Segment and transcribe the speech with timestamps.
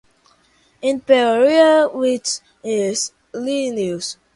[0.81, 4.17] In Peoria, which is in Illinois.